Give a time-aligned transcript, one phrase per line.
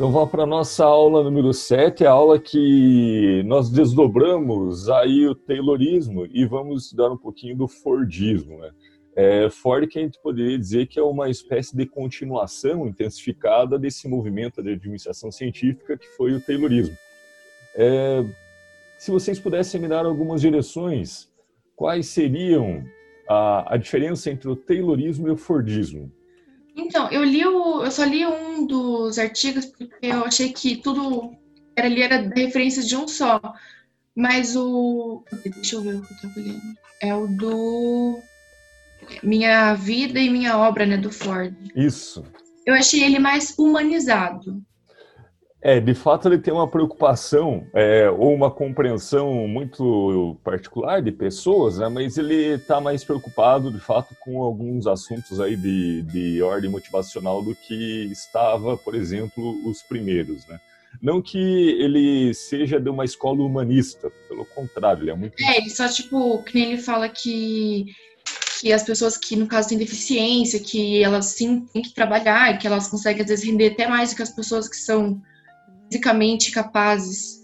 [0.00, 5.34] Então vamos para a nossa aula número 7, a aula que nós desdobramos aí o
[5.34, 8.56] Taylorismo e vamos estudar um pouquinho do Fordismo.
[8.60, 8.70] Né?
[9.14, 14.08] É, Ford que a gente poderia dizer que é uma espécie de continuação intensificada desse
[14.08, 16.96] movimento de administração científica que foi o Taylorismo.
[17.74, 18.24] É,
[18.96, 21.30] se vocês pudessem me dar algumas direções,
[21.76, 22.82] quais seriam
[23.28, 26.10] a, a diferença entre o Taylorismo e o Fordismo?
[26.80, 31.36] Então, eu li o, eu só li um dos artigos porque eu achei que tudo
[31.76, 33.40] era ali era referências de um só.
[34.14, 35.22] Mas o.
[35.44, 36.60] Deixa eu ver o que eu tava lendo.
[37.00, 38.18] É o do.
[39.22, 40.96] Minha Vida e Minha Obra, né?
[40.96, 41.54] Do Ford.
[41.74, 42.24] Isso.
[42.66, 44.62] Eu achei ele mais humanizado.
[45.62, 51.78] É, de fato ele tem uma preocupação é, ou uma compreensão muito particular de pessoas,
[51.78, 56.70] né, mas ele está mais preocupado, de fato, com alguns assuntos aí de, de ordem
[56.70, 60.58] motivacional do que estava, por exemplo, os primeiros, né.
[61.00, 65.34] Não que ele seja de uma escola humanista, pelo contrário, ele é muito...
[65.42, 67.86] É, ele só, tipo, que nem ele fala que
[68.60, 72.66] que as pessoas que, no caso, têm deficiência, que elas sim têm que trabalhar, que
[72.66, 75.18] elas conseguem, às vezes, render até mais do que as pessoas que são
[75.90, 77.40] fisicamente capazes.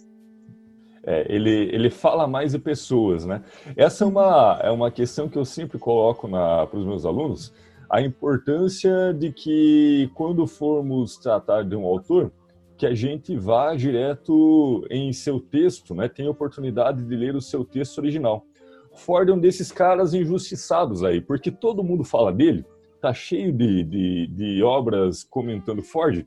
[1.02, 3.42] É, ele, ele fala mais de pessoas, né?
[3.76, 7.52] Essa é uma, é uma questão que eu sempre coloco para os meus alunos,
[7.88, 12.32] a importância de que quando formos tratar de um autor,
[12.76, 16.08] que a gente vá direto em seu texto, né?
[16.08, 18.44] Tenha oportunidade de ler o seu texto original.
[18.94, 22.64] Ford é um desses caras injustiçados aí, porque todo mundo fala dele,
[23.00, 26.26] tá cheio de, de, de obras comentando Ford,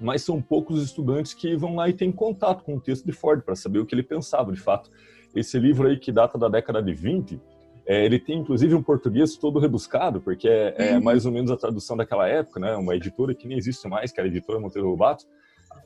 [0.00, 3.42] mas são poucos estudantes que vão lá e têm contato com o texto de Ford
[3.42, 4.90] para saber o que ele pensava, de fato.
[5.34, 7.40] Esse livro aí que data da década de 20,
[7.86, 11.02] é, ele tem inclusive um português todo rebuscado, porque é, é uhum.
[11.02, 12.74] mais ou menos a tradução daquela época, né?
[12.76, 15.26] Uma editora que nem existe mais, que era a editora Monteiro Lobato.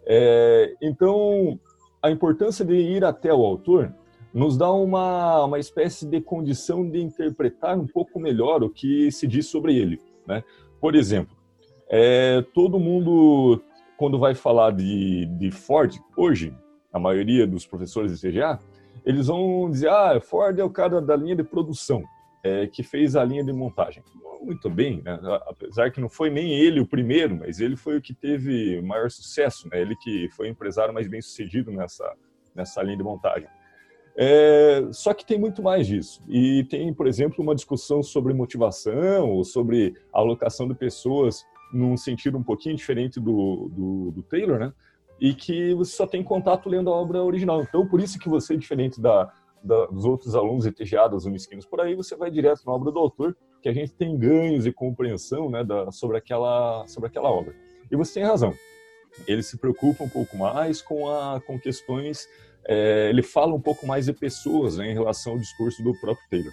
[0.06, 1.58] É, então,
[2.02, 3.92] a importância de ir até o autor
[4.32, 9.26] nos dá uma, uma espécie de condição de interpretar um pouco melhor o que se
[9.26, 10.00] diz sobre ele.
[10.26, 10.42] Né?
[10.80, 11.36] Por exemplo,
[11.88, 13.62] é, todo mundo
[14.04, 16.54] quando vai falar de, de Ford, hoje,
[16.92, 18.58] a maioria dos professores de CGA,
[19.02, 22.04] eles vão dizer, ah, Ford é o cara da linha de produção,
[22.42, 24.02] é, que fez a linha de montagem.
[24.42, 25.18] Muito bem, né?
[25.46, 29.10] apesar que não foi nem ele o primeiro, mas ele foi o que teve maior
[29.10, 29.80] sucesso, né?
[29.80, 32.14] ele que foi o empresário mais bem sucedido nessa,
[32.54, 33.48] nessa linha de montagem.
[34.14, 36.22] É, só que tem muito mais disso.
[36.28, 41.42] E tem, por exemplo, uma discussão sobre motivação, ou sobre alocação de pessoas
[41.74, 44.72] num sentido um pouquinho diferente do, do, do, Taylor, né?
[45.20, 47.62] E que você só tem contato lendo a obra original.
[47.62, 51.80] Então, por isso que você, diferente da, da, dos outros alunos ETGadas ou mesquinos por
[51.80, 55.50] aí, você vai direto na obra do autor, que a gente tem ganhos e compreensão
[55.50, 57.54] né, da, sobre, aquela, sobre aquela obra.
[57.90, 58.54] E você tem razão.
[59.26, 62.26] Ele se preocupa um pouco mais com, a, com questões...
[62.66, 66.26] É, ele fala um pouco mais de pessoas né, em relação ao discurso do próprio
[66.30, 66.52] Taylor.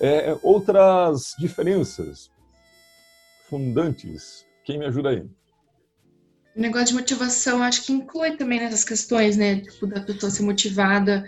[0.00, 2.30] É, outras diferenças
[3.48, 4.46] fundantes.
[4.64, 5.24] Quem me ajuda aí?
[6.56, 9.60] O negócio de motivação, acho que inclui também nessas questões, né?
[9.60, 11.24] Tipo, da pessoa ser motivada.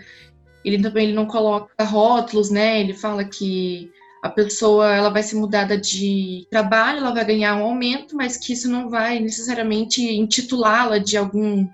[0.65, 2.81] Ele também ele não coloca rótulos, né?
[2.81, 3.91] Ele fala que
[4.21, 8.53] a pessoa ela vai ser mudada de trabalho, ela vai ganhar um aumento, mas que
[8.53, 11.67] isso não vai necessariamente intitulá-la de algum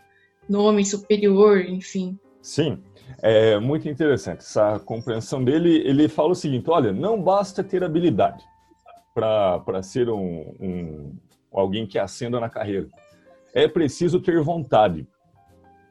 [0.48, 2.20] nome superior, enfim.
[2.42, 2.84] Sim,
[3.22, 5.82] é muito interessante essa compreensão dele.
[5.86, 8.44] Ele fala o seguinte: olha, não basta ter habilidade,
[9.16, 11.16] para ser um, um,
[11.52, 12.90] alguém que ascenda na carreira.
[13.54, 15.08] É preciso ter vontade.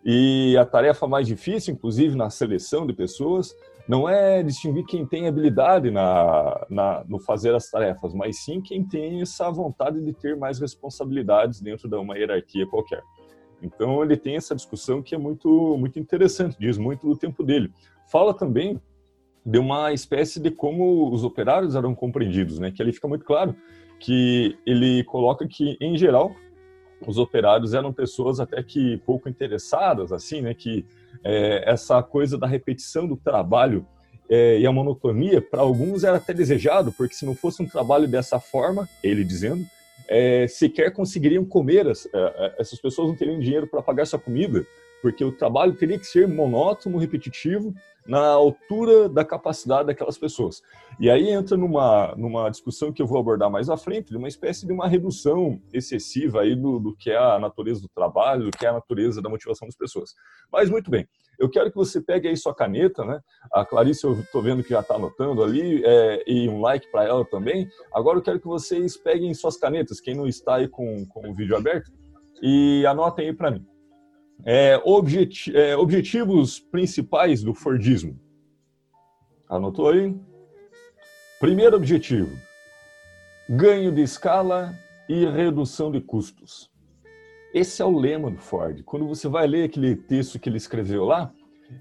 [0.05, 3.57] E a tarefa mais difícil, inclusive na seleção de pessoas,
[3.89, 8.85] não é distinguir quem tem habilidade na, na, no fazer as tarefas, mas sim quem
[8.85, 13.03] tem essa vontade de ter mais responsabilidades dentro de uma hierarquia qualquer.
[13.63, 17.73] Então ele tem essa discussão que é muito muito interessante, diz muito do tempo dele.
[18.07, 18.79] Fala também
[19.45, 22.71] de uma espécie de como os operários eram compreendidos, né?
[22.71, 23.55] Que ali fica muito claro
[24.01, 26.35] que ele coloca que, em geral,
[27.07, 30.55] os operários eram pessoas até que pouco interessadas, assim, né?
[30.55, 30.87] Que
[31.23, 33.87] é, essa coisa da repetição do trabalho
[34.29, 38.09] é, e a monotonia, para alguns era até desejado, porque se não fosse um trabalho
[38.09, 39.65] dessa forma, ele dizendo,
[40.09, 44.65] é, sequer conseguiriam comer, é, é, essas pessoas não teriam dinheiro para pagar sua comida,
[45.03, 47.75] porque o trabalho teria que ser monótono, repetitivo
[48.07, 50.63] na altura da capacidade daquelas pessoas.
[51.01, 54.29] E aí entra numa, numa discussão que eu vou abordar mais à frente, de uma
[54.29, 58.51] espécie de uma redução excessiva aí do, do que é a natureza do trabalho, do
[58.51, 60.15] que é a natureza da motivação das pessoas.
[60.53, 61.09] Mas muito bem,
[61.39, 63.21] eu quero que você pegue aí sua caneta, né?
[63.53, 67.05] A Clarice eu estou vendo que já está anotando ali, é, e um like para
[67.05, 67.69] ela também.
[67.93, 71.35] Agora eu quero que vocês peguem suas canetas, quem não está aí com, com o
[71.35, 71.91] vídeo aberto,
[72.43, 73.67] e anotem aí para mim.
[74.45, 74.81] É,
[75.55, 78.19] é, objetivos principais do Fordismo.
[79.49, 80.15] Anotou aí?
[81.41, 82.37] Primeiro objetivo:
[83.49, 84.75] ganho de escala
[85.09, 86.71] e redução de custos.
[87.53, 88.83] Esse é o lema do Ford.
[88.85, 91.33] Quando você vai ler aquele texto que ele escreveu lá,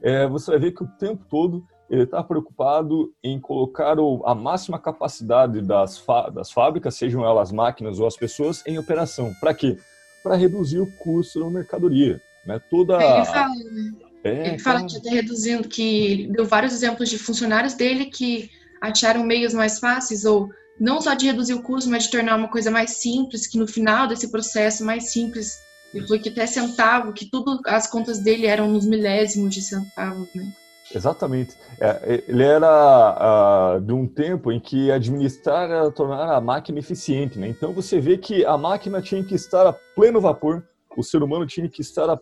[0.02, 4.34] é, você vai ver que o tempo todo ele está preocupado em colocar o, a
[4.34, 6.04] máxima capacidade das,
[6.34, 9.34] das fábricas, sejam elas máquinas ou as pessoas, em operação.
[9.40, 9.78] Para quê?
[10.22, 12.22] Para reduzir o custo da mercadoria.
[12.46, 12.60] Né?
[12.70, 13.92] Toda ele fala, né?
[14.24, 18.50] É, ele fala que está reduzindo, que deu vários exemplos de funcionários dele que
[18.82, 20.50] acharam meios mais fáceis ou
[20.80, 23.68] não só de reduzir o custo, mas de tornar uma coisa mais simples, que no
[23.68, 25.60] final desse processo mais simples,
[25.94, 30.28] ele falou que até centavo, que tudo, as contas dele eram nos milésimos de centavos,
[30.34, 30.52] né?
[30.94, 31.56] Exatamente.
[31.80, 37.40] É, ele era uh, de um tempo em que administrar era tornar a máquina eficiente,
[37.40, 37.48] né?
[37.48, 40.64] Então você vê que a máquina tinha que estar a pleno vapor,
[40.96, 42.20] o ser humano tinha que estar a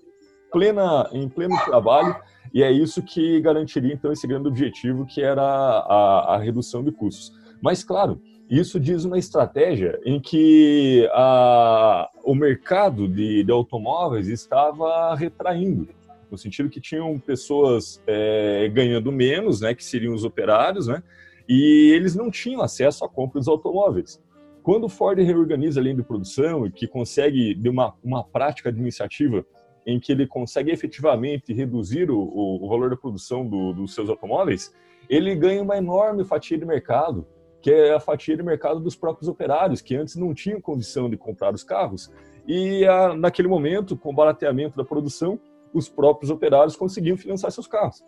[0.52, 2.16] plena, em pleno trabalho,
[2.54, 6.92] e é isso que garantiria então esse grande objetivo que era a, a redução de
[6.92, 7.32] custos.
[7.62, 15.16] Mas claro, isso diz uma estratégia em que a, o mercado de, de automóveis estava
[15.16, 15.88] retraindo
[16.32, 21.04] no sentido que tinham pessoas é, ganhando menos, né, que seriam os operários, né,
[21.48, 24.22] e eles não tinham acesso à compra dos automóveis.
[24.64, 28.70] Quando o Ford reorganiza a linha de produção e que consegue de uma, uma prática
[28.70, 29.46] administrativa
[29.86, 34.10] em que ele consegue efetivamente reduzir o, o, o valor da produção do, dos seus
[34.10, 34.74] automóveis,
[35.10, 37.26] ele ganha uma enorme fatia de mercado,
[37.62, 41.18] que é a fatia de mercado dos próprios operários, que antes não tinham condição de
[41.18, 42.12] comprar os carros.
[42.48, 45.40] E a, naquele momento, com o barateamento da produção,
[45.74, 48.04] os próprios operários conseguiam financiar seus carros.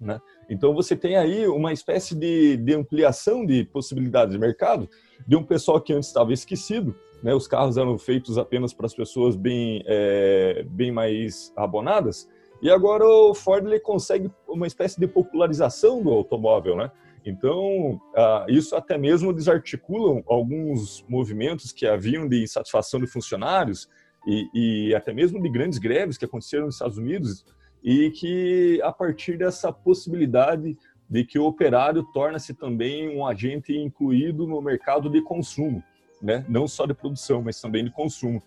[0.00, 0.20] Né?
[0.50, 4.88] Então você tem aí uma espécie de, de, ampliação de possibilidades de mercado
[5.26, 6.94] de um pessoal que antes estava esquecido.
[7.24, 7.34] Né?
[7.34, 12.28] Os carros eram feitos apenas para as pessoas bem, é, bem mais abonadas.
[12.60, 16.76] E agora o Ford ele consegue uma espécie de popularização do automóvel.
[16.76, 16.90] Né?
[17.24, 17.98] Então,
[18.46, 23.88] isso até mesmo desarticula alguns movimentos que haviam de insatisfação de funcionários
[24.26, 24.48] e,
[24.90, 27.44] e até mesmo de grandes greves que aconteceram nos Estados Unidos
[27.82, 30.76] e que a partir dessa possibilidade
[31.08, 35.82] de que o operário torna-se também um agente incluído no mercado de consumo,
[36.24, 36.44] né?
[36.48, 38.42] não só de produção, mas também de consumo.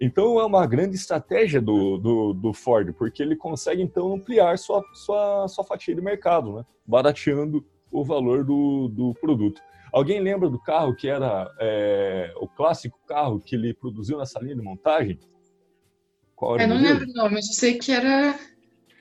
[0.00, 4.82] Então é uma grande estratégia do, do, do, Ford, porque ele consegue então ampliar sua,
[4.94, 6.64] sua, sua fatia de mercado, né?
[6.86, 9.60] barateando o valor do, do produto.
[9.92, 14.54] Alguém lembra do carro que era é, o clássico carro que ele produziu nessa linha
[14.54, 15.18] de montagem?
[16.36, 18.38] Qual era eu não lembro não, mas eu sei que era...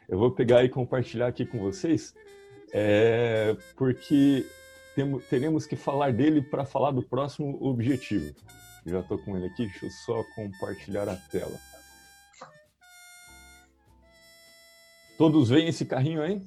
[0.09, 2.15] Eu vou pegar e compartilhar aqui com vocês,
[2.71, 4.45] é, porque
[4.97, 8.33] temos, teremos que falar dele para falar do próximo objetivo.
[8.83, 11.55] já estou com ele aqui, deixa eu só compartilhar a tela.
[15.15, 16.41] Todos veem esse carrinho aí?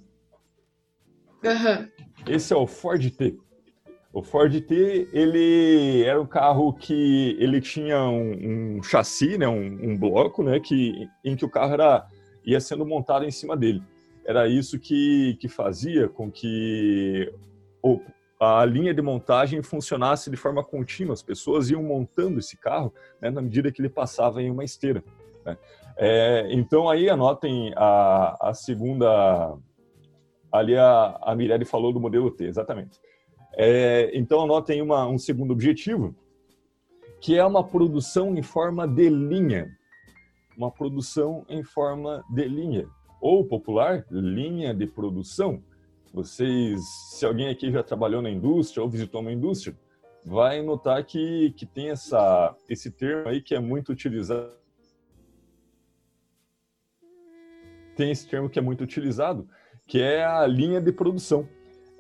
[1.45, 1.89] Uhum.
[2.27, 3.39] Esse é o Ford T.
[4.13, 9.93] O Ford T, ele era um carro que ele tinha um, um chassi, né, um,
[9.93, 12.05] um, bloco, né, que, em que o carro era,
[12.45, 13.81] ia sendo montado em cima dele.
[14.25, 17.33] Era isso que, que fazia com que
[17.81, 18.01] o,
[18.41, 21.13] a linha de montagem funcionasse de forma contínua.
[21.13, 25.05] As pessoas iam montando esse carro né, na medida que ele passava em uma esteira.
[25.45, 25.59] Né?
[25.97, 29.55] É, então aí anotem a, a segunda...
[30.51, 32.99] Ali a, a Mirelle falou do modelo T, exatamente.
[33.57, 36.15] É, então, anotem uma, um segundo objetivo,
[37.21, 39.71] que é uma produção em forma de linha.
[40.57, 42.89] Uma produção em forma de linha.
[43.21, 45.63] Ou popular, linha de produção.
[46.13, 46.81] Vocês,
[47.13, 49.77] se alguém aqui já trabalhou na indústria ou visitou uma indústria,
[50.25, 54.59] vai notar que, que tem essa, esse termo aí que é muito utilizado.
[57.97, 59.49] Tem esse termo que é muito utilizado,
[59.87, 61.49] que é a linha de produção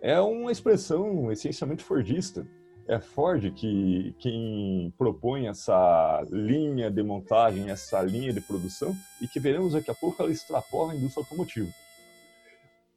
[0.00, 2.46] é uma expressão essencialmente fordista.
[2.88, 9.38] É Ford que quem propõe essa linha de montagem, essa linha de produção, e que
[9.38, 11.68] veremos daqui a pouco ela extrapola a indústria automotiva.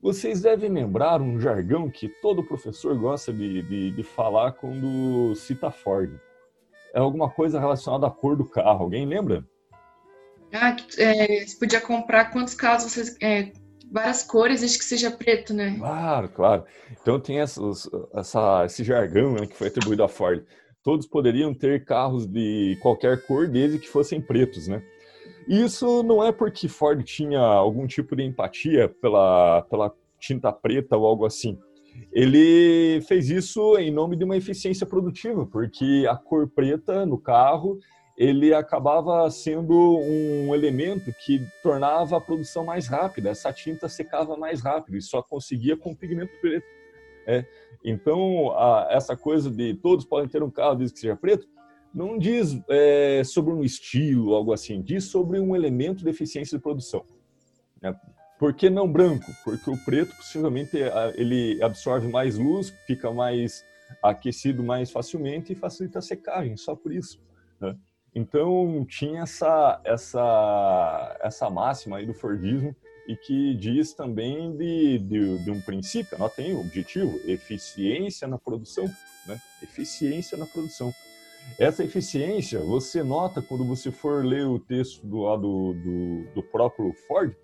[0.03, 5.71] Vocês devem lembrar um jargão que todo professor gosta de, de, de falar quando cita
[5.71, 6.19] Ford.
[6.93, 8.83] É alguma coisa relacionada à cor do carro.
[8.83, 9.47] Alguém lembra?
[10.51, 13.53] Ah, é, você podia comprar quantos carros você é,
[13.89, 15.77] várias cores, desde que seja preto, né?
[15.77, 16.65] Claro, claro.
[17.01, 20.43] Então tem essas, essa, esse jargão né, que foi atribuído à Ford.
[20.83, 24.83] Todos poderiam ter carros de qualquer cor, desde que fossem pretos, né?
[25.47, 31.05] Isso não é porque Ford tinha algum tipo de empatia pela, pela tinta preta ou
[31.05, 31.57] algo assim.
[32.11, 37.77] Ele fez isso em nome de uma eficiência produtiva, porque a cor preta no carro
[38.17, 43.29] ele acabava sendo um elemento que tornava a produção mais rápida.
[43.29, 46.65] Essa tinta secava mais rápido e só conseguia com pigmento preto.
[47.25, 47.45] É.
[47.83, 51.47] Então, a, essa coisa de todos podem ter um carro desde que seja preto,
[51.93, 56.61] não diz é, sobre um estilo, algo assim, diz sobre um elemento de eficiência de
[56.61, 57.05] produção.
[57.81, 57.95] Né?
[58.39, 59.31] Por que não branco?
[59.43, 60.77] Porque o preto possivelmente
[61.15, 63.63] ele absorve mais luz, fica mais
[64.01, 67.21] aquecido mais facilmente e facilita a secagem, só por isso.
[67.61, 67.77] Né?
[68.15, 72.75] Então tinha essa essa essa máxima aí do Fordismo
[73.07, 78.85] e que diz também de, de, de um princípio, anotem o objetivo, eficiência na produção,
[79.27, 79.39] né?
[79.61, 80.93] Eficiência na produção.
[81.59, 86.91] Essa eficiência você nota quando você for ler o texto do lado do, do próprio
[87.07, 87.35] Ford,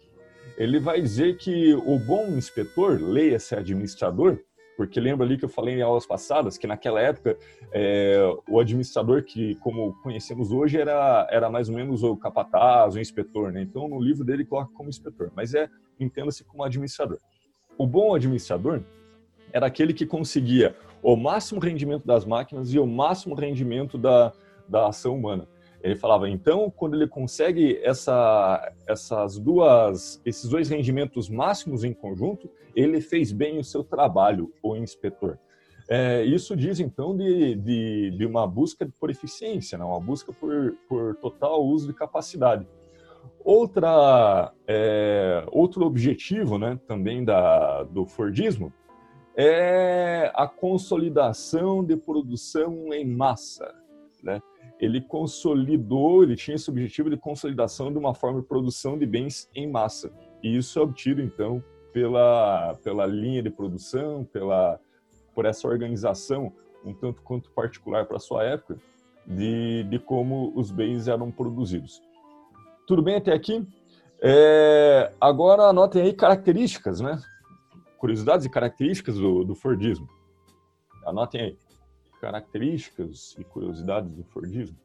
[0.57, 4.39] ele vai dizer que o bom inspetor, leia-se administrador,
[4.75, 7.37] porque lembra ali que eu falei em aulas passadas que naquela época
[7.71, 12.99] é, o administrador que como conhecemos hoje era era mais ou menos o capataz, o
[12.99, 13.61] inspetor, né?
[13.61, 17.17] Então no livro dele coloca como inspetor, mas é entenda-se como administrador.
[17.77, 18.81] O bom administrador
[19.51, 24.33] era aquele que conseguia o máximo rendimento das máquinas e o máximo rendimento da,
[24.67, 25.47] da ação humana.
[25.81, 32.49] Ele falava, então, quando ele consegue essa, essas duas, esses dois rendimentos máximos em conjunto,
[32.75, 35.39] ele fez bem o seu trabalho, o inspetor.
[35.87, 39.83] É, isso diz, então, de, de, de, uma busca por eficiência, né?
[39.83, 42.67] uma busca por, por total uso de capacidade.
[43.43, 48.71] Outra, é, outro objetivo né, também da, do Fordismo
[49.41, 53.74] é a consolidação de produção em massa.
[54.22, 54.41] Né?
[54.77, 59.50] Ele consolidou, ele tinha esse objetivo de consolidação de uma forma de produção de bens
[59.55, 60.12] em massa.
[60.43, 64.77] E isso é obtido, então, pela, pela linha de produção, pela,
[65.34, 66.51] por essa organização,
[66.84, 68.77] um tanto quanto particular para sua época,
[69.25, 72.01] de, de como os bens eram produzidos.
[72.86, 73.65] Tudo bem até aqui?
[74.22, 77.17] É, agora anotem aí características, né?
[77.99, 80.07] Curiosidades e características do, do Fordismo.
[81.05, 81.57] Anotem aí.
[82.21, 84.77] Características e curiosidades do Fordismo.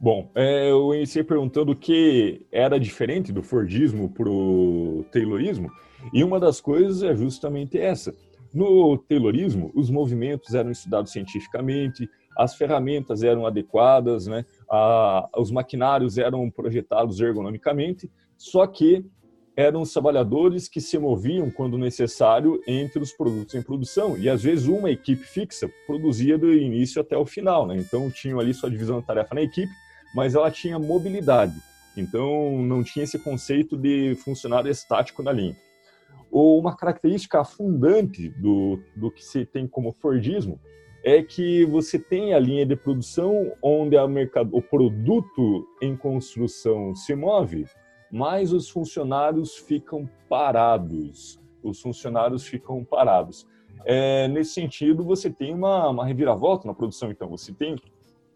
[0.00, 5.70] Bom, é, eu iniciei perguntando o que era diferente do Fordismo para o Taylorismo,
[6.14, 8.14] e uma das coisas é justamente essa.
[8.52, 14.44] No Taylorismo, os movimentos eram estudados cientificamente, as ferramentas eram adequadas, né?
[14.70, 19.04] a, os maquinários eram projetados ergonomicamente, só que
[19.56, 24.16] eram os trabalhadores que se moviam, quando necessário, entre os produtos em produção.
[24.16, 27.66] E às vezes uma equipe fixa produzia do início até o final.
[27.66, 27.76] Né?
[27.76, 29.72] Então tinham ali sua divisão de tarefa na equipe,
[30.14, 31.54] mas ela tinha mobilidade.
[31.96, 35.56] Então não tinha esse conceito de funcionário estático na linha.
[36.30, 40.60] Ou uma característica fundante do, do que se tem como Fordismo
[41.02, 47.14] é que você tem a linha de produção onde mercado, o produto em construção se
[47.14, 47.66] move,
[48.10, 51.40] mas os funcionários ficam parados.
[51.62, 53.46] Os funcionários ficam parados.
[53.84, 57.10] É, nesse sentido, você tem uma, uma reviravolta na produção.
[57.10, 57.76] Então, você tem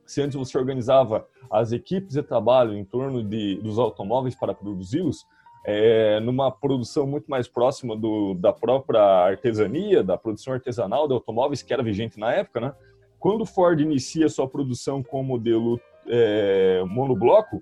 [0.06, 5.26] se antes você organizava as equipes de trabalho em torno de, dos automóveis para produzi-los,
[5.64, 11.62] é, numa produção muito mais próxima do, da própria artesania, da produção artesanal de automóveis
[11.62, 12.74] que era vigente na época, né?
[13.18, 17.58] Quando Ford inicia sua produção com modelo é, monobloco,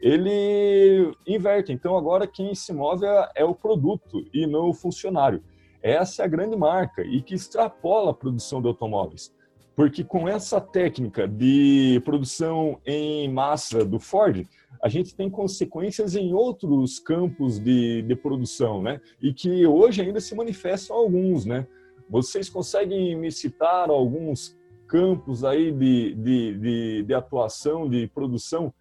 [0.00, 1.72] ele inverte.
[1.72, 5.42] Então agora quem se move é, é o produto e não o funcionário.
[5.82, 9.34] Essa é a grande marca e que extrapola a produção de automóveis.
[9.74, 14.46] Porque com essa técnica de produção em massa do Ford,
[14.82, 19.00] a gente tem consequências em outros campos de, de produção, né?
[19.20, 21.66] E que hoje ainda se manifestam alguns, né?
[22.08, 24.56] Vocês conseguem me citar alguns
[24.86, 28.72] campos aí de, de, de, de atuação, de produção,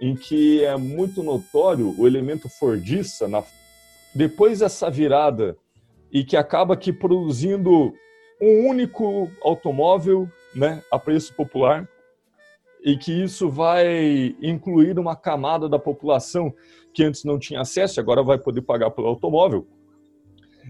[0.00, 3.44] em que é muito notório o elemento fordista na...
[4.14, 5.56] depois dessa virada
[6.10, 7.92] e que acaba aqui produzindo
[8.40, 11.86] um único automóvel né, a preço popular
[12.82, 16.52] e que isso vai incluir uma camada da população
[16.92, 19.66] que antes não tinha acesso, agora vai poder pagar pelo automóvel.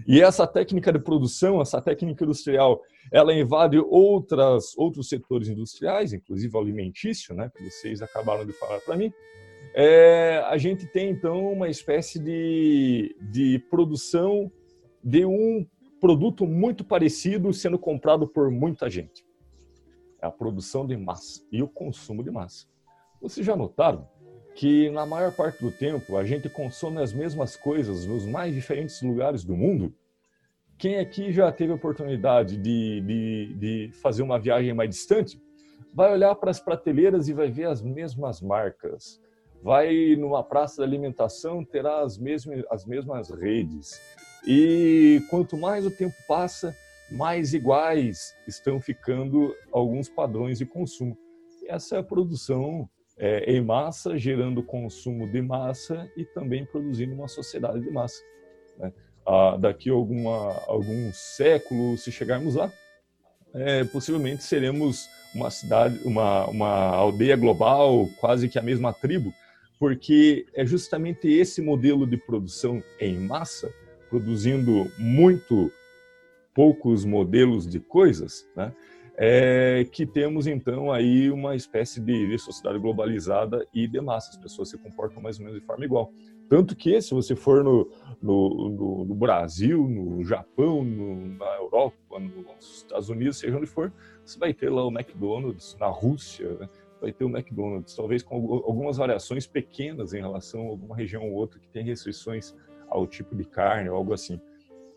[0.07, 6.57] E essa técnica de produção, essa técnica industrial, ela invade outras, outros setores industriais, inclusive
[6.57, 9.11] alimentício, né, que vocês acabaram de falar para mim.
[9.75, 14.51] É, a gente tem então uma espécie de, de produção
[15.03, 15.65] de um
[15.99, 19.23] produto muito parecido sendo comprado por muita gente
[20.21, 22.67] é a produção de massa e o consumo de massa.
[23.21, 24.07] Vocês já notaram
[24.55, 29.01] que na maior parte do tempo a gente consome as mesmas coisas nos mais diferentes
[29.01, 29.93] lugares do mundo?
[30.77, 35.39] Quem aqui já teve a oportunidade de, de, de fazer uma viagem mais distante,
[35.93, 39.21] vai olhar para as prateleiras e vai ver as mesmas marcas.
[39.61, 44.01] Vai numa praça de alimentação, terá as mesmas, as mesmas redes.
[44.47, 46.75] E quanto mais o tempo passa,
[47.11, 51.17] mais iguais estão ficando alguns padrões de consumo.
[51.67, 57.27] Essa é a produção é, em massa, gerando consumo de massa e também produzindo uma
[57.27, 58.21] sociedade de massa.
[58.77, 58.91] Né?
[59.25, 62.71] Ah, daqui a alguma, alguns séculos, se chegarmos lá,
[63.53, 69.33] é, possivelmente seremos uma cidade, uma, uma aldeia global, quase que a mesma tribo,
[69.79, 73.71] porque é justamente esse modelo de produção em massa,
[74.09, 75.71] produzindo muito
[76.53, 78.73] poucos modelos de coisas, né,
[79.15, 84.31] é que temos então aí uma espécie de, de sociedade globalizada e de massa.
[84.31, 86.11] As pessoas se comportam mais ou menos de forma igual.
[86.49, 87.89] Tanto que, se você for no,
[88.21, 93.93] no, no, no Brasil, no Japão, na Europa, nos Estados Unidos, seja onde for,
[94.25, 96.67] você vai ter lá o McDonald's, na Rússia, né?
[96.99, 101.33] vai ter o McDonald's, talvez com algumas variações pequenas em relação a alguma região ou
[101.33, 102.53] outra que tem restrições
[102.89, 104.39] ao tipo de carne ou algo assim.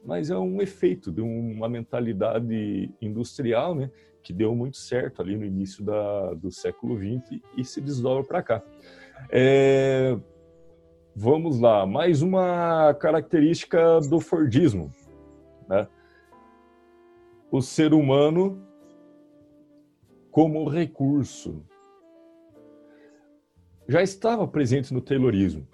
[0.05, 3.91] Mas é um efeito de uma mentalidade industrial, né,
[4.23, 8.43] que deu muito certo ali no início da, do século XX e se desdobra para
[8.43, 8.63] cá.
[9.31, 10.17] É,
[11.17, 14.91] Vamos lá, mais uma característica do Fordismo.
[15.69, 15.87] Né?
[17.53, 18.61] O ser humano
[20.29, 21.65] como recurso.
[23.87, 25.65] Já estava presente no Taylorismo,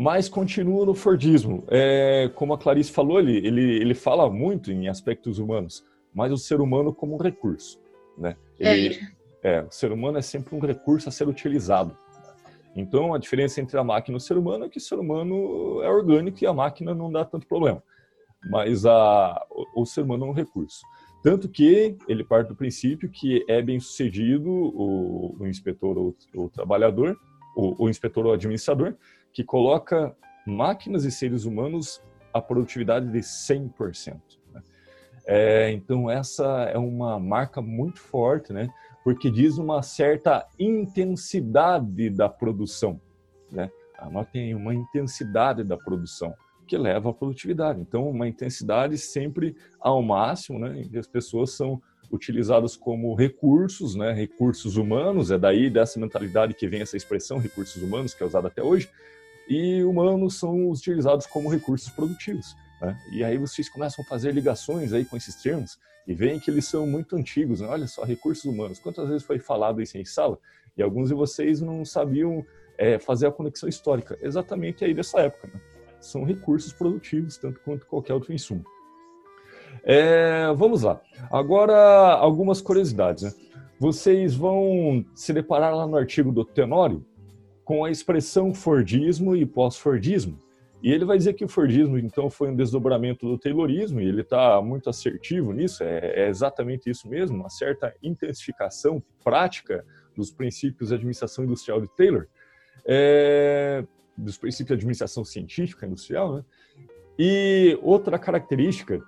[0.00, 1.62] mas continua no Fordismo.
[1.68, 6.38] É, como a Clarice falou, ele, ele, ele fala muito em aspectos humanos, mas o
[6.38, 7.78] ser humano como um recurso.
[8.16, 8.34] Né?
[8.58, 8.98] Ele,
[9.42, 9.56] é.
[9.56, 11.94] é, o ser humano é sempre um recurso a ser utilizado.
[12.74, 15.82] Então, a diferença entre a máquina e o ser humano é que o ser humano
[15.82, 17.82] é orgânico e a máquina não dá tanto problema.
[18.50, 20.80] Mas a, o, o ser humano é um recurso.
[21.22, 26.48] Tanto que ele parte do princípio que é bem sucedido o, o inspetor ou o
[26.48, 27.18] trabalhador,
[27.54, 28.96] o, o inspetor ou administrador,
[29.32, 30.14] que coloca
[30.46, 34.20] máquinas e seres humanos a produtividade de 100%.
[34.52, 34.62] Né?
[35.26, 38.68] É, então, essa é uma marca muito forte, né?
[39.04, 43.00] porque diz uma certa intensidade da produção.
[43.50, 43.70] Né?
[43.98, 46.34] Anotem uma intensidade da produção
[46.66, 47.80] que leva à produtividade.
[47.80, 50.88] Então, uma intensidade sempre ao máximo, né?
[50.96, 54.12] as pessoas são utilizadas como recursos, né?
[54.12, 58.48] recursos humanos, é daí dessa mentalidade que vem essa expressão, recursos humanos, que é usada
[58.48, 58.88] até hoje,
[59.50, 62.56] e humanos são utilizados como recursos produtivos.
[62.80, 62.96] Né?
[63.10, 66.66] E aí vocês começam a fazer ligações aí com esses termos e veem que eles
[66.66, 67.60] são muito antigos.
[67.60, 67.66] Né?
[67.66, 68.78] Olha só, recursos humanos.
[68.78, 70.38] Quantas vezes foi falado isso em sala?
[70.76, 72.46] E alguns de vocês não sabiam
[72.78, 74.16] é, fazer a conexão histórica.
[74.22, 75.48] Exatamente aí dessa época.
[75.52, 75.60] Né?
[76.00, 78.64] São recursos produtivos, tanto quanto qualquer outro insumo.
[79.82, 81.00] É, vamos lá.
[81.28, 81.74] Agora,
[82.14, 83.24] algumas curiosidades.
[83.24, 83.32] Né?
[83.80, 87.04] Vocês vão se deparar lá no artigo do Tenório
[87.70, 90.36] com a expressão Fordismo e pós-Fordismo
[90.82, 94.22] e ele vai dizer que o Fordismo, então, foi um desdobramento do Taylorismo, e ele
[94.22, 99.84] está muito assertivo nisso, é, é, exatamente isso mesmo, uma certa intensificação prática
[100.16, 102.26] dos princípios de administração industrial de Taylor,
[102.86, 103.84] é,
[104.16, 106.44] dos princípios de administração científica industrial, né?
[107.18, 109.02] E outra característica,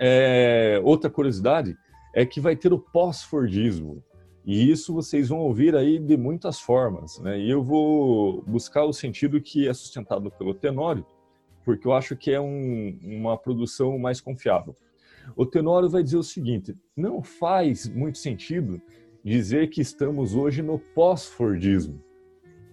[0.00, 1.76] é, outra curiosidade,
[2.14, 4.02] é que vai ter o pós-Fordismo.
[4.46, 7.36] E isso vocês vão ouvir aí de muitas formas, né?
[7.36, 11.04] E eu vou buscar o sentido que é sustentado pelo Tenório,
[11.64, 14.76] porque eu acho que é um, uma produção mais confiável.
[15.34, 18.80] O Tenório vai dizer o seguinte: não faz muito sentido
[19.24, 22.00] dizer que estamos hoje no pós-Fordismo,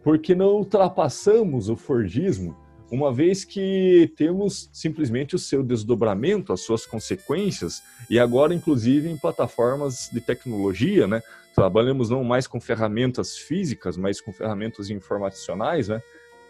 [0.04, 2.56] porque não ultrapassamos o Fordismo
[2.92, 9.18] uma vez que temos simplesmente o seu desdobramento, as suas consequências, e agora, inclusive, em
[9.18, 11.22] plataformas de tecnologia, né?
[11.56, 16.02] Trabalhamos não mais com ferramentas físicas, mas com ferramentas informacionais, né?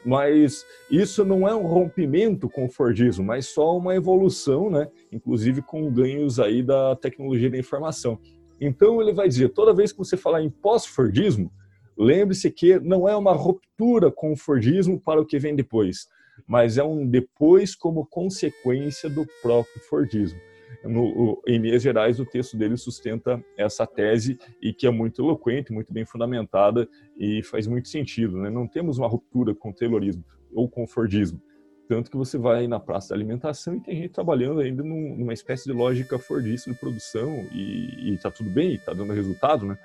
[0.06, 4.90] Mas isso não é um rompimento com o Fordismo, mas só uma evolução, né?
[5.12, 8.20] Inclusive com ganhos aí da tecnologia da informação.
[8.60, 11.52] Então ele vai dizer, toda vez que você falar em pós-Fordismo,
[11.98, 16.08] lembre-se que não é uma ruptura com o Fordismo para o que vem depois
[16.48, 20.40] mas é um depois como consequência do próprio Fordismo.
[20.84, 25.72] No, em linhas gerais, o texto dele sustenta essa tese e que é muito eloquente,
[25.72, 28.38] muito bem fundamentada e faz muito sentido.
[28.38, 28.50] Né?
[28.50, 31.42] Não temos uma ruptura com o Taylorismo ou com o Fordismo.
[31.88, 35.66] Tanto que você vai na praça da alimentação e tem gente trabalhando ainda numa espécie
[35.66, 39.78] de lógica Fordista de produção e está tudo bem, está dando resultado, né?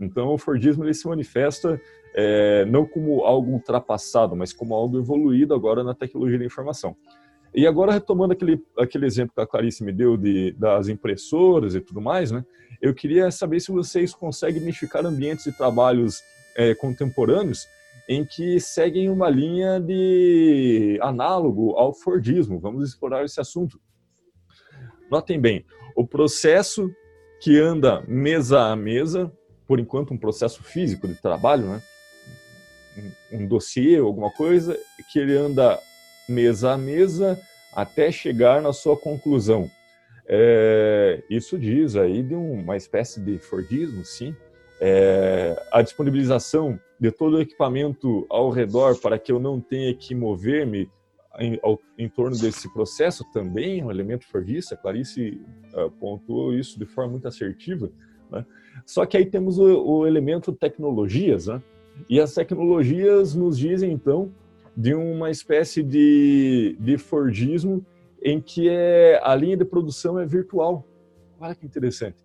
[0.00, 1.80] Então, o Fordismo ele se manifesta
[2.14, 6.96] é, não como algo ultrapassado, mas como algo evoluído agora na tecnologia da informação.
[7.54, 11.80] E agora, retomando aquele, aquele exemplo que a Clarice me deu de, das impressoras e
[11.80, 12.44] tudo mais, né?
[12.80, 16.22] Eu queria saber se vocês conseguem identificar ambientes de trabalhos
[16.54, 17.66] é, contemporâneos
[18.08, 22.60] em que seguem uma linha de análogo ao Fordismo.
[22.60, 23.80] Vamos explorar esse assunto.
[25.10, 26.90] Notem bem, o processo
[27.40, 29.32] que anda mesa a mesa,
[29.66, 31.82] por enquanto um processo físico de trabalho, né?
[33.30, 34.78] um dossiê, alguma coisa,
[35.12, 35.78] que ele anda
[36.28, 37.38] mesa a mesa
[37.72, 39.70] até chegar na sua conclusão.
[40.28, 44.34] É, isso diz aí de uma espécie de Fordismo, sim.
[44.80, 50.14] É, a disponibilização de todo o equipamento ao redor para que eu não tenha que
[50.14, 50.90] mover-me
[51.38, 51.60] em,
[51.98, 54.76] em, torno desse processo também é um elemento Fordista.
[54.76, 55.40] Clarice
[55.74, 57.90] uh, pontuou isso de forma muito assertiva.
[58.30, 58.44] Né?
[58.84, 61.62] Só que aí temos o, o elemento tecnologias, né?
[62.08, 64.30] E as tecnologias nos dizem, então,
[64.76, 67.84] de uma espécie de, de Fordismo
[68.22, 70.84] em que é, a linha de produção é virtual.
[71.40, 72.16] Olha que interessante.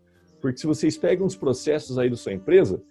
[0.41, 2.81] Porque se vocês pegam os processos aí da sua empresa,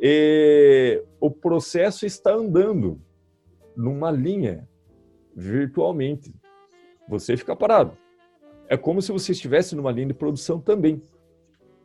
[0.00, 3.00] é, o processo está andando
[3.76, 4.68] numa linha
[5.34, 6.34] virtualmente.
[7.08, 7.96] Você fica parado.
[8.68, 11.02] É como se você estivesse numa linha de produção também.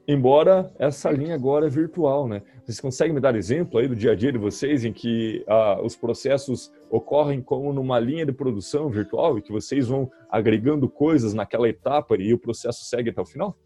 [0.08, 2.42] Embora essa linha agora é virtual, né?
[2.64, 5.82] Vocês conseguem me dar exemplo aí do dia a dia de vocês em que ah,
[5.84, 11.34] os processos ocorrem como numa linha de produção virtual e que vocês vão agregando coisas
[11.34, 13.58] naquela etapa e o processo segue até o final?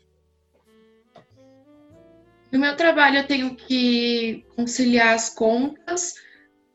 [2.52, 6.16] No meu trabalho eu tenho que conciliar as contas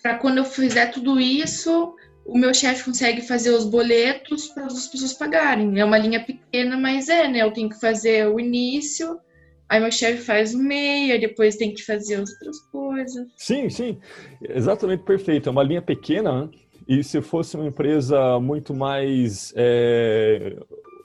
[0.01, 4.87] para quando eu fizer tudo isso, o meu chefe consegue fazer os boletos para as
[4.87, 5.81] pessoas pagarem.
[5.81, 7.43] É uma linha pequena, mas é, né?
[7.43, 9.19] Eu tenho que fazer o início,
[9.69, 13.27] Aí meu chefe faz o meio, depois tem que fazer outras coisas.
[13.37, 13.99] Sim, sim,
[14.41, 15.49] exatamente perfeito.
[15.49, 16.51] É uma linha pequena, né?
[16.87, 20.57] e se fosse uma empresa muito mais é,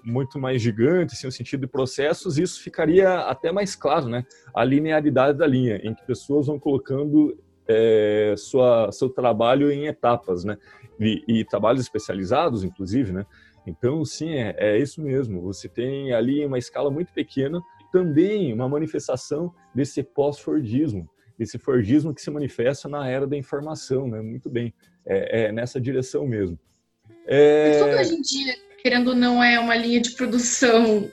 [0.03, 4.25] muito mais gigante, assim, no sentido de processos, isso ficaria até mais claro, né?
[4.53, 10.43] A linearidade da linha, em que pessoas vão colocando é, sua, seu trabalho em etapas,
[10.43, 10.57] né?
[10.99, 13.25] E, e, trabalhos especializados, inclusive, né?
[13.65, 15.41] Então, sim, é, é isso mesmo.
[15.41, 17.61] Você tem ali uma escala muito pequena
[17.91, 24.21] também uma manifestação desse pós-Fordismo, esse Fordismo que se manifesta na era da informação, né?
[24.21, 24.73] Muito bem,
[25.05, 26.57] é, é nessa direção mesmo.
[27.27, 27.79] É...
[27.79, 31.09] Tudo hoje em dia, querendo não, é uma linha de produção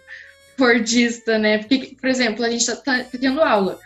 [0.57, 1.59] Fordista, né?
[1.59, 3.79] Porque, por exemplo, a gente está tá tendo aula.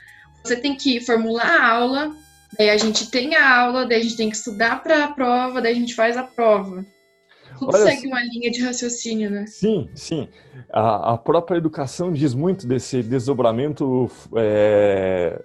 [0.42, 2.16] Você tem que formular a aula,
[2.58, 5.60] daí a gente tem a aula, daí a gente tem que estudar para a prova,
[5.60, 6.84] daí a gente faz a prova.
[7.58, 9.46] Tudo Olha, segue uma linha de raciocínio, né?
[9.46, 10.28] Sim, sim.
[10.72, 15.42] A, a própria educação diz muito desse desdobramento é,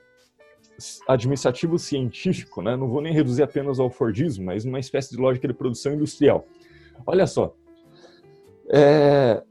[1.07, 2.75] administrativo científico, né?
[2.75, 6.45] Não vou nem reduzir apenas ao Fordismo, mas uma espécie de lógica de produção industrial.
[7.05, 7.53] Olha só.
[8.69, 9.41] É,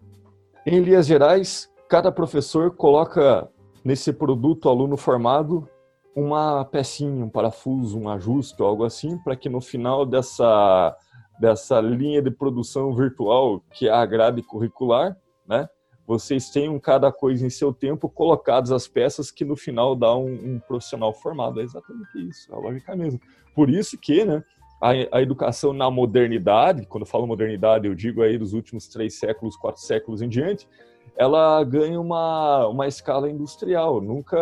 [0.65, 3.49] em linhas gerais, cada professor coloca
[3.85, 5.69] nesse produto aluno formado
[6.15, 10.97] uma pecinha, um parafuso, um ajuste, algo assim, para que no final dessa
[11.39, 15.69] dessa linha de produção virtual que é a grade curricular, né?
[16.07, 20.55] Vocês tenham cada coisa em seu tempo colocadas as peças que no final dá um,
[20.55, 21.61] um profissional formado.
[21.61, 23.21] É exatamente isso, a lógica mesmo.
[23.55, 24.43] Por isso que, né?
[24.81, 29.19] A, a, educação na modernidade, quando eu falo modernidade, eu digo aí dos últimos três
[29.19, 30.69] séculos, quatro séculos em diante,
[31.17, 34.39] ela ganha uma, uma escala industrial, nunca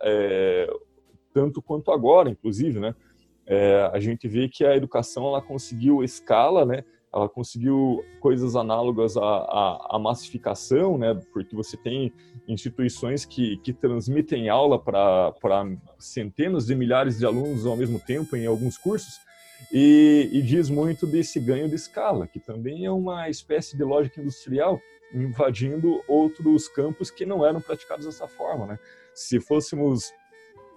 [0.00, 0.72] é,
[1.34, 2.94] tanto quanto agora, inclusive, né?
[3.52, 6.82] É, a gente vê que a educação ela conseguiu escala, né?
[7.14, 11.14] Ela conseguiu coisas análogas à, à, à massificação, né?
[11.34, 12.10] Porque você tem
[12.48, 15.34] instituições que, que transmitem aula para
[15.98, 19.20] centenas de milhares de alunos ao mesmo tempo em alguns cursos.
[19.70, 24.20] E, e, diz muito desse ganho de escala, que também é uma espécie de lógica
[24.20, 24.80] industrial
[25.14, 28.66] invadindo outros campos que não eram praticados dessa forma.
[28.66, 28.78] Né?
[29.14, 30.10] Se fôssemos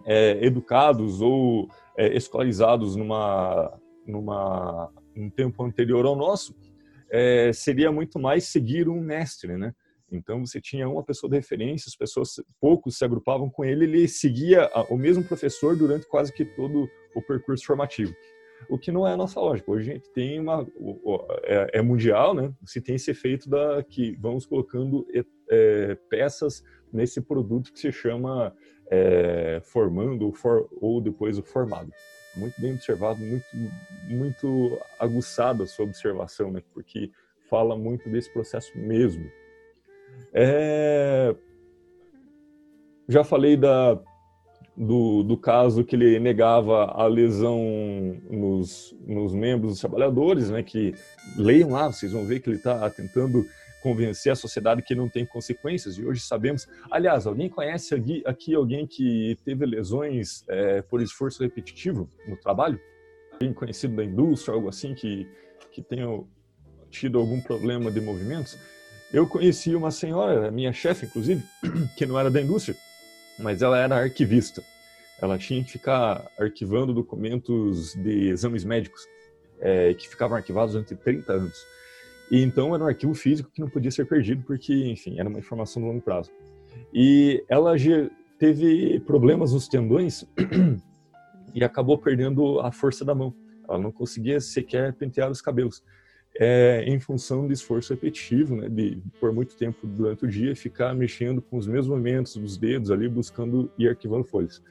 [0.06, 6.55] é, educados ou é, escolarizados numa, numa, um tempo anterior ao nosso,
[7.10, 9.73] é, seria muito mais seguir um mestre, né?
[10.12, 14.08] Então você tinha uma pessoa de referência, as pessoas poucos se agrupavam com ele, ele
[14.08, 18.13] seguia o mesmo professor durante quase que todo o percurso formativo.
[18.70, 19.72] O que não é a nossa lógica.
[19.72, 20.65] Hoje a gente tem uma
[21.44, 22.54] é, é mundial, né?
[22.65, 25.06] Se tem esse efeito da que vamos colocando
[25.50, 28.56] é, peças nesse produto que se chama
[28.89, 31.91] é, formando for, ou depois o formado.
[32.36, 33.46] Muito bem observado, muito,
[34.10, 36.62] muito aguçada a sua observação, né?
[36.74, 37.10] porque
[37.50, 39.30] fala muito desse processo mesmo.
[40.34, 41.36] É...
[43.08, 44.02] Já falei da
[44.76, 47.60] do, do caso que ele negava a lesão
[48.30, 50.94] nos, nos membros dos trabalhadores, né, que
[51.38, 53.46] leiam lá, vocês vão ver que ele está tentando
[53.82, 56.68] convencer a sociedade que não tem consequências, e hoje sabemos.
[56.90, 62.80] Aliás, alguém conhece aqui, aqui alguém que teve lesões é, por esforço repetitivo no trabalho?
[63.34, 65.28] Alguém conhecido da indústria, algo assim, que,
[65.72, 66.08] que tenha
[66.90, 68.58] tido algum problema de movimentos?
[69.14, 71.44] Eu conheci uma senhora, minha chefe, inclusive,
[71.96, 72.76] que não era da indústria,
[73.39, 74.63] mas ela era arquivista.
[75.21, 79.02] Ela tinha que ficar arquivando documentos de exames médicos,
[79.60, 81.65] é, que ficavam arquivados durante 30 anos.
[82.30, 85.39] E então era um arquivo físico que não podia ser perdido, porque, enfim, era uma
[85.39, 86.32] informação de longo prazo.
[86.93, 87.74] E ela
[88.39, 90.26] teve problemas nos tendões
[91.54, 93.34] e acabou perdendo a força da mão.
[93.67, 95.84] Ela não conseguia sequer pentear os cabelos.
[96.38, 100.93] É, em função do esforço repetitivo, né, de por muito tempo durante o dia ficar
[100.93, 104.62] mexendo com os mesmos movimentos dos dedos ali, buscando e arquivando folhas.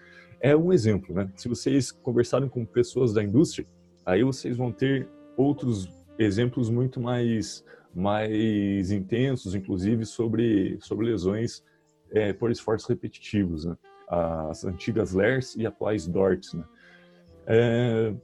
[0.40, 1.30] É um exemplo, né?
[1.36, 3.66] Se vocês conversarem com pessoas da indústria,
[4.04, 11.64] aí vocês vão ter outros exemplos muito mais mais intensos, inclusive sobre sobre lesões
[12.10, 13.76] é, por esforços repetitivos, né?
[14.08, 16.54] as antigas LERS e atuais DORTs.
[16.54, 16.64] Né?
[17.46, 18.14] É,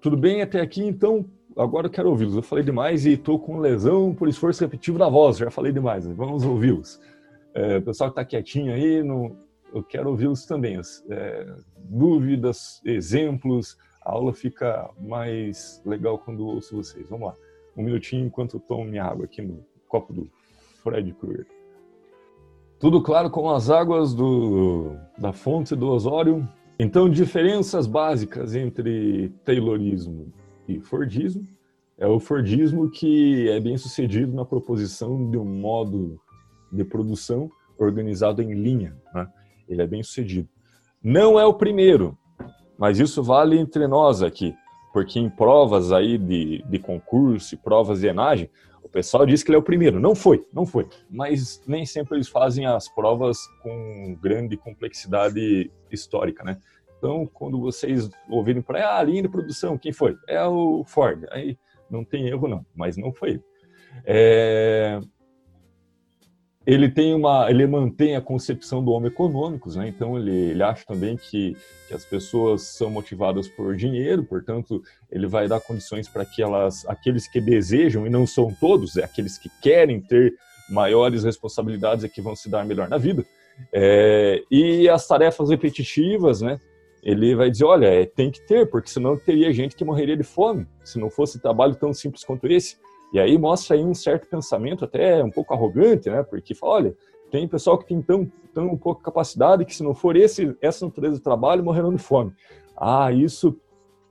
[0.00, 2.36] tudo bem até aqui, então agora eu quero ouvi-los.
[2.36, 6.06] Eu falei demais e estou com lesão por esforço repetitivo na voz, já falei demais,
[6.06, 6.14] né?
[6.16, 7.00] vamos ouvi-los.
[7.54, 9.36] É, o pessoal que está quietinho aí, não,
[9.74, 10.80] eu quero ouvi-los também.
[11.10, 17.08] É, dúvidas, exemplos, a aula fica mais legal quando ouço vocês.
[17.08, 17.36] Vamos lá.
[17.76, 20.30] Um minutinho enquanto eu tomo minha água aqui no copo do
[20.82, 21.46] Fred Krueger.
[22.78, 26.46] Tudo claro com as águas do, da fonte do Osório.
[26.78, 30.32] Então, diferenças básicas entre Taylorismo
[30.68, 31.46] e Fordismo.
[31.98, 36.20] É o Fordismo que é bem sucedido na proposição de um modo
[36.72, 38.96] de produção organizado em linha.
[39.14, 39.28] Né?
[39.68, 40.48] Ele é bem sucedido.
[41.02, 42.16] Não é o primeiro,
[42.78, 44.54] mas isso vale entre nós aqui,
[44.92, 48.48] porque em provas aí de, de concurso, provas de enagem,
[48.82, 50.00] o pessoal diz que ele é o primeiro.
[50.00, 50.88] Não foi, não foi.
[51.10, 56.58] Mas nem sempre eles fazem as provas com grande complexidade histórica, né?
[57.02, 60.16] Então, quando vocês ouvirem para ah, linha de produção, quem foi?
[60.28, 61.26] É o Ford.
[61.32, 61.58] Aí
[61.90, 63.44] não tem erro não, mas não foi ele.
[64.06, 65.00] É
[66.64, 69.88] ele tem uma, ele mantém a concepção do homem econômicos, né?
[69.88, 71.56] Então ele, ele acha também que,
[71.88, 76.86] que as pessoas são motivadas por dinheiro, portanto ele vai dar condições para que elas,
[76.86, 80.34] aqueles que desejam e não são todos, é aqueles que querem ter
[80.70, 83.26] maiores responsabilidades é que vão se dar melhor na vida.
[83.72, 86.60] É, e as tarefas repetitivas, né?
[87.02, 90.22] Ele vai dizer, olha, é, tem que ter, porque senão teria gente que morreria de
[90.22, 92.76] fome, se não fosse trabalho tão simples quanto esse.
[93.12, 96.22] E aí mostra aí um certo pensamento até um pouco arrogante, né?
[96.22, 96.96] Porque fala, olha,
[97.30, 101.18] tem pessoal que tem tão, tão pouca capacidade que se não for esse, essa natureza
[101.18, 102.32] do trabalho, morrerão de fome.
[102.76, 103.58] Ah, isso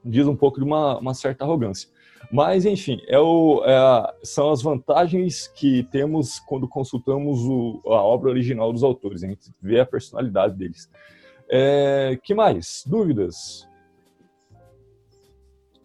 [0.03, 1.89] diz um pouco de uma, uma certa arrogância.
[2.31, 8.29] Mas, enfim, é o, é, são as vantagens que temos quando consultamos o, a obra
[8.29, 9.23] original dos autores.
[9.23, 10.89] A gente vê a personalidade deles.
[11.51, 12.83] É, que mais?
[12.85, 13.67] Dúvidas?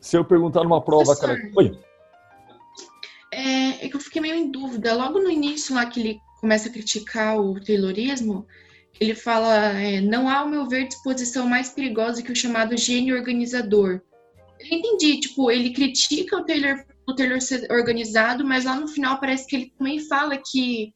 [0.00, 1.16] Se eu perguntar numa prova...
[1.16, 1.36] Cara...
[1.56, 1.76] Oi
[3.36, 4.94] é, é que eu fiquei meio em dúvida.
[4.94, 8.46] Logo no início, lá que ele começa a criticar o Taylorismo,
[8.98, 13.16] ele fala: é, não há, ao meu ver, disposição mais perigosa que o chamado gênio
[13.16, 14.00] organizador.
[14.58, 19.20] Eu entendi, tipo, ele critica o Taylor, o Taylor ser organizado, mas lá no final
[19.20, 20.94] parece que ele também fala que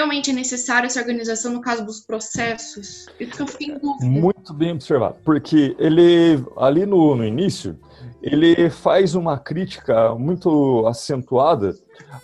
[0.00, 3.06] realmente é necessário essa organização no caso dos processos.
[3.20, 4.06] Isso que eu fiquei em dúvida.
[4.06, 7.78] Muito bem observado, porque ele, ali no, no início,
[8.22, 11.74] ele faz uma crítica muito acentuada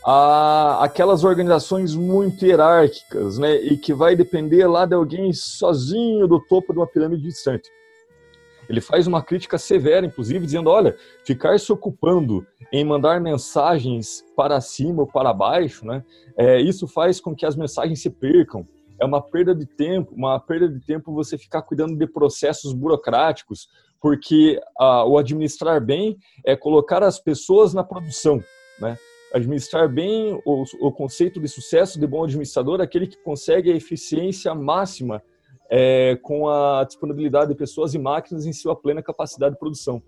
[0.05, 6.41] a aquelas organizações muito hierárquicas, né, e que vai depender lá de alguém sozinho do
[6.41, 7.71] topo de uma pirâmide distante.
[8.69, 14.61] Ele faz uma crítica severa, inclusive, dizendo: olha, ficar se ocupando em mandar mensagens para
[14.61, 16.05] cima ou para baixo, né,
[16.37, 18.67] é, isso faz com que as mensagens se percam.
[19.01, 23.69] É uma perda de tempo, uma perda de tempo você ficar cuidando de processos burocráticos,
[24.01, 28.43] porque ah, o administrar bem é colocar as pessoas na produção,
[28.81, 28.97] né?
[29.35, 33.77] Administrar bem o, o conceito de sucesso de bom administrador, é aquele que consegue a
[33.77, 35.23] eficiência máxima
[35.71, 40.03] é, com a disponibilidade de pessoas e máquinas em sua plena capacidade de produção.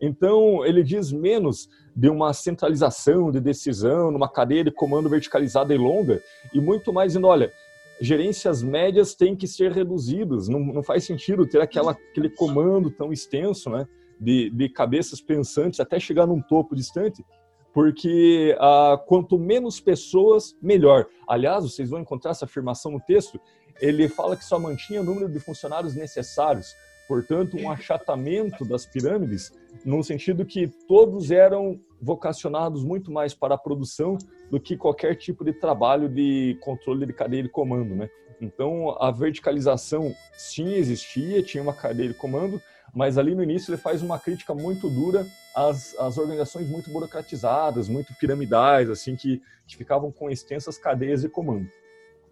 [0.00, 5.78] Então, ele diz menos de uma centralização de decisão, numa cadeia de comando verticalizada e
[5.78, 7.52] longa, e muito mais dizendo, olha,
[8.00, 10.48] gerências médias têm que ser reduzidas.
[10.48, 13.86] Não, não faz sentido ter aquela, aquele comando tão extenso, né?
[14.18, 17.24] De, de cabeças pensantes até chegar num topo distante,
[17.72, 21.06] porque ah, quanto menos pessoas, melhor.
[21.26, 23.40] Aliás, vocês vão encontrar essa afirmação no texto.
[23.80, 26.76] Ele fala que só mantinha o número de funcionários necessários,
[27.08, 29.52] portanto, um achatamento das pirâmides,
[29.84, 34.16] no sentido que todos eram vocacionados muito mais para a produção
[34.50, 38.08] do que qualquer tipo de trabalho de controle de cadeia de comando, né?
[38.40, 42.60] Então, a verticalização sim existia, tinha uma cadeia de comando,
[42.94, 47.88] mas ali no início ele faz uma crítica muito dura às, às organizações muito burocratizadas,
[47.88, 51.68] muito piramidais, assim, que, que ficavam com extensas cadeias de comando.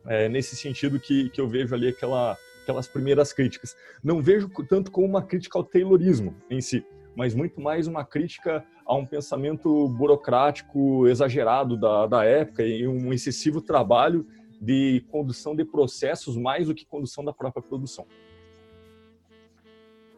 [0.07, 3.77] É nesse sentido que, que eu vejo ali aquela, aquelas primeiras críticas.
[4.03, 6.85] Não vejo tanto como uma crítica ao Taylorismo em si,
[7.17, 13.13] mas muito mais uma crítica a um pensamento burocrático exagerado da, da época e um
[13.13, 14.27] excessivo trabalho
[14.61, 18.07] de condução de processos mais do que condução da própria produção.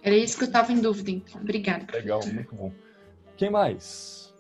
[0.03, 1.41] Era isso que eu estava em dúvida, então.
[1.41, 1.87] Obrigada.
[1.93, 2.73] Legal, muito bom.
[3.37, 4.35] Quem mais?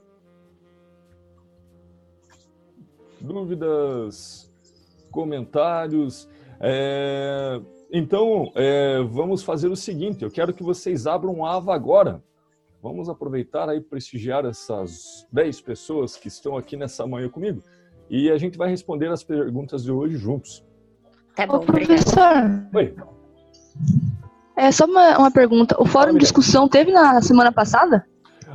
[3.20, 4.49] Dúvidas,
[5.10, 6.28] comentários?
[6.60, 7.60] É...
[7.92, 12.22] Então, é, vamos fazer o seguinte: eu quero que vocês abram um AVA agora.
[12.82, 17.62] Vamos aproveitar aí prestigiar essas 10 pessoas que estão aqui nessa manhã comigo
[18.10, 20.64] e a gente vai responder as perguntas de hoje juntos.
[21.36, 22.66] Tá bom, Ô, professor.
[22.74, 22.94] Oi.
[24.56, 25.80] É só uma, uma pergunta.
[25.80, 28.04] O fórum de discussão teve na semana passada?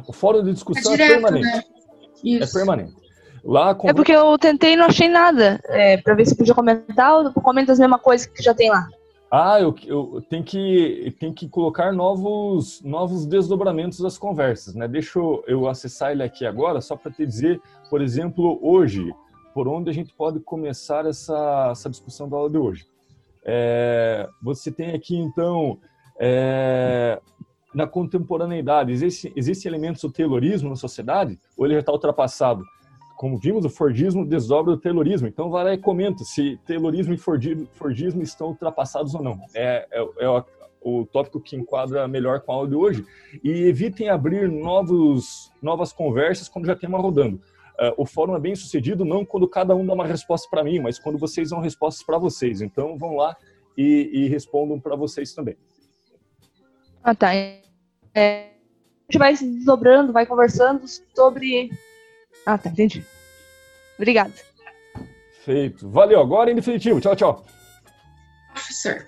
[0.06, 1.48] O fórum de discussão é, direto, é permanente.
[1.48, 2.40] Né?
[2.42, 3.05] É permanente.
[3.46, 3.78] Lá.
[3.84, 5.60] É porque eu tentei e não achei nada.
[5.66, 8.88] É, para ver se podia comentar ou comenta as mesmas coisas que já tem lá.
[9.32, 14.88] Ah, eu, eu tenho que que colocar novos novos desdobramentos das conversas, né?
[14.88, 19.14] Deixa eu, eu acessar ele aqui agora só para te dizer, por exemplo, hoje,
[19.54, 22.88] por onde a gente pode começar essa, essa discussão da aula de hoje.
[23.44, 25.78] É, você tem aqui então
[26.20, 27.20] é,
[27.74, 32.64] na contemporaneidade, existe, existem elementos do Taylorismo na sociedade ou ele já está ultrapassado?
[33.16, 35.28] Como vimos, o Fordismo desdobra o Taylorismo.
[35.28, 39.40] Então, vai lá e comenta se Taylorismo e Fordismo estão ultrapassados ou não.
[39.54, 40.44] É, é, é
[40.82, 43.06] o, tópico que enquadra melhor com a aula de hoje.
[43.44, 47.38] E evitem abrir novos, novas conversas quando já tem uma rodando.
[47.78, 50.80] Uh, o fórum é bem sucedido não quando cada um dá uma resposta para mim,
[50.80, 52.62] mas quando vocês dão respostas para vocês.
[52.62, 53.36] Então, vão lá
[53.78, 55.58] e, e respondam para vocês também.
[57.04, 57.36] Ah, tá.
[57.36, 57.62] É,
[58.14, 61.70] a gente vai se desdobrando, vai conversando sobre.
[62.46, 63.06] Ah, tá, entendi.
[63.98, 64.34] Obrigada.
[65.44, 65.90] Feito.
[65.90, 66.20] Valeu.
[66.20, 67.00] Agora em definitivo.
[67.02, 67.46] Tchau, tchau.
[68.54, 69.08] Professor.